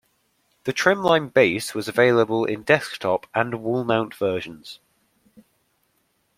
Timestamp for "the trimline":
0.63-1.31